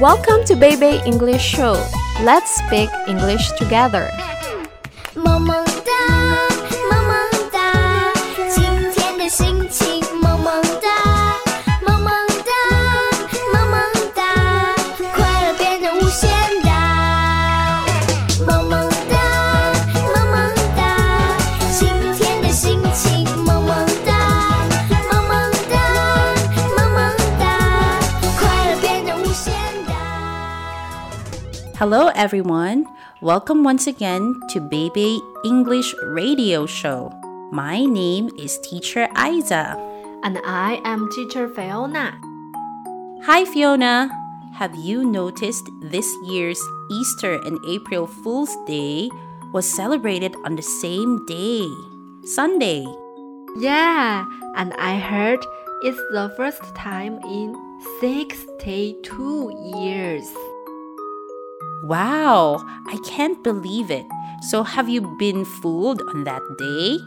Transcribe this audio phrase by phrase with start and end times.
[0.00, 1.72] Welcome to Baby English Show.
[2.20, 4.10] Let's speak English together.
[31.86, 32.84] Hello, everyone.
[33.20, 37.14] Welcome once again to Baby English Radio Show.
[37.52, 39.78] My name is Teacher Aizza.
[40.24, 42.18] And I am teacher Fiona.
[43.22, 44.10] Hi, Fiona.
[44.58, 46.58] Have you noticed this year's
[46.90, 49.08] Easter and April Fool's Day
[49.52, 51.70] was celebrated on the same day,
[52.24, 52.84] Sunday?
[53.60, 55.38] Yeah, and I heard
[55.84, 57.54] it's the first time in
[58.00, 60.26] 62 years.
[61.82, 64.06] Wow, I can't believe it.
[64.48, 66.98] So, have you been fooled on that day?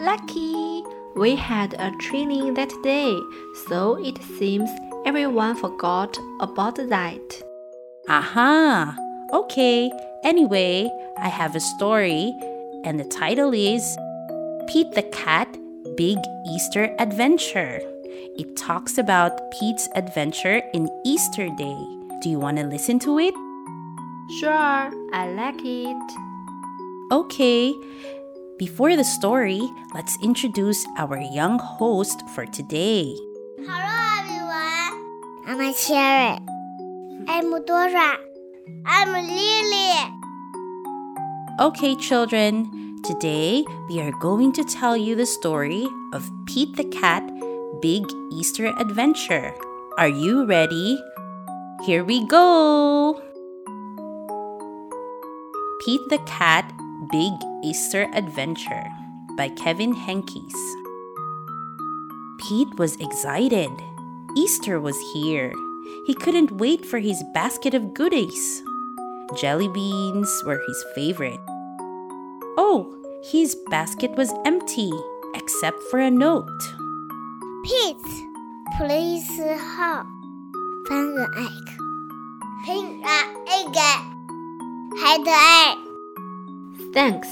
[0.00, 0.82] Lucky!
[1.14, 3.18] We had a training that day,
[3.66, 4.70] so it seems
[5.04, 7.42] everyone forgot about that.
[8.08, 8.96] Aha!
[9.32, 9.90] Okay,
[10.24, 12.34] anyway, I have a story,
[12.84, 13.96] and the title is
[14.68, 15.56] Pete the Cat
[15.96, 17.80] Big Easter Adventure.
[18.38, 21.84] It talks about Pete's adventure in Easter Day.
[22.22, 23.34] Do you want to listen to it?
[24.40, 26.12] Sure, I like it.
[27.12, 27.74] Okay.
[28.58, 29.60] Before the story,
[29.92, 33.14] let's introduce our young host for today.
[33.60, 34.96] Hello everyone.
[35.44, 36.38] I'm Cherry.
[37.28, 38.16] I'm Dora.
[38.86, 39.92] I'm Lily.
[41.60, 47.22] Okay, children, today we are going to tell you the story of Pete the Cat
[47.82, 49.52] Big Easter Adventure.
[49.98, 50.98] Are you ready?
[51.84, 53.31] Here we go!
[55.84, 56.72] Pete the Cat
[57.10, 57.32] Big
[57.64, 58.84] Easter Adventure
[59.36, 60.54] by Kevin Henkes.
[62.38, 63.70] Pete was excited.
[64.36, 65.52] Easter was here.
[66.06, 68.62] He couldn't wait for his basket of goodies.
[69.34, 71.40] Jelly beans were his favorite.
[72.56, 72.94] Oh,
[73.32, 74.92] his basket was empty
[75.34, 76.46] except for a note.
[77.64, 77.96] Pete,
[78.78, 80.06] please help
[80.86, 81.66] find the egg.
[82.66, 84.11] Find the egg.
[85.00, 86.92] Hide the egg.
[86.92, 87.28] Thanks.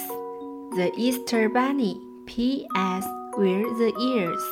[0.76, 2.00] The Easter Bunny.
[2.24, 3.04] P.S.
[3.36, 4.42] Where the ears?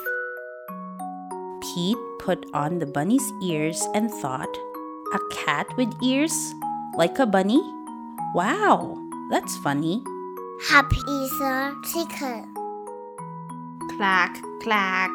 [1.62, 4.54] Pete put on the bunny's ears and thought,
[5.14, 6.34] A cat with ears?
[6.96, 7.62] Like a bunny?
[8.34, 8.98] Wow,
[9.30, 10.02] that's funny.
[10.68, 12.52] Happy Easter chicken.
[13.96, 15.10] Clack, clack.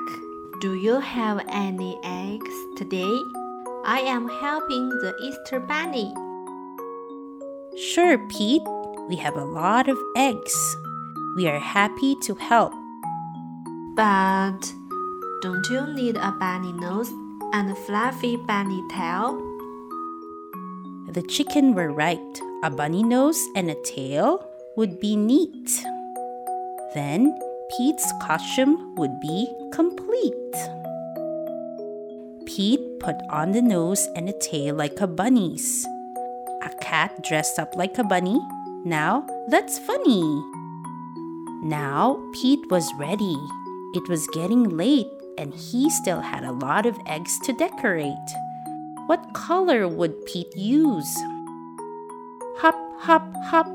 [0.61, 3.13] Do you have any eggs today?
[3.85, 6.11] I am helping the Easter Bunny.
[7.75, 8.61] Sure, Pete,
[9.09, 10.77] we have a lot of eggs.
[11.35, 12.71] We are happy to help.
[13.95, 14.61] But
[15.41, 17.09] don't you need a bunny nose
[17.51, 19.41] and a fluffy bunny tail?
[21.09, 22.41] The chicken were right.
[22.63, 24.45] A bunny nose and a tail
[24.77, 25.83] would be neat.
[26.93, 27.35] Then
[27.75, 30.33] Pete's costume would be complete.
[32.45, 35.87] Pete put on the nose and a tail like a bunny's.
[36.63, 38.39] A cat dressed up like a bunny.
[38.85, 40.23] Now that's funny.
[41.61, 43.37] Now Pete was ready.
[43.93, 48.29] It was getting late and he still had a lot of eggs to decorate.
[49.07, 51.13] What color would Pete use?
[52.59, 53.67] Hop, hop, hop.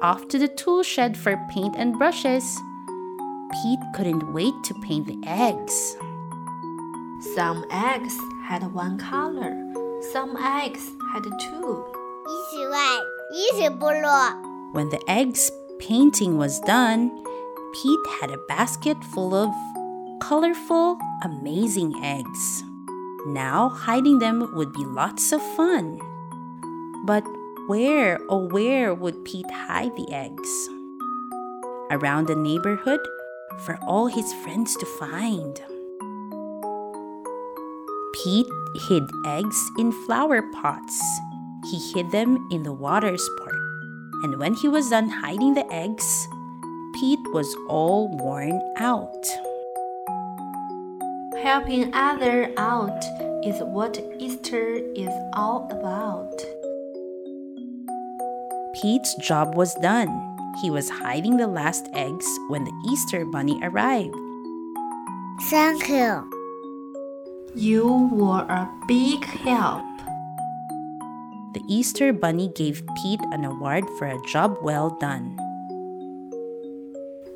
[0.00, 2.58] Off to the tool shed for paint and brushes.
[3.62, 5.96] Pete couldn't wait to paint the eggs.
[7.36, 9.54] Some eggs had one color,
[10.12, 11.84] some eggs had two.
[12.69, 14.71] 一是 white，一是 blue。
[14.73, 15.49] When the eggs
[15.79, 17.09] painting was done,
[17.73, 19.49] Pete had a basket full of
[20.21, 22.63] colorful, amazing eggs.
[23.25, 25.99] Now hiding them would be lots of fun.
[27.05, 27.23] But
[27.67, 30.69] where, oh, where would Pete hide the eggs?
[31.89, 32.99] Around the neighborhood
[33.65, 35.59] for all his friends to find.
[38.13, 38.47] Pete
[38.87, 41.01] hid eggs in flower pots.
[41.70, 43.54] he hid them in the water sport.
[44.24, 46.26] And when he was done hiding the eggs,
[46.94, 49.24] Pete was all worn out.
[51.42, 53.02] Helping other out
[53.44, 56.34] is what Easter is all about.
[58.74, 60.10] Pete's job was done.
[60.60, 64.14] He was hiding the last eggs when the Easter bunny arrived.
[65.48, 66.28] Thank you.
[67.54, 69.89] You were a big help.
[71.52, 75.36] The Easter Bunny gave Pete an award for a job well done.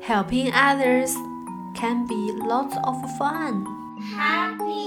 [0.01, 1.11] Helping others
[1.75, 3.65] can be lots of fun.
[4.15, 4.84] Happy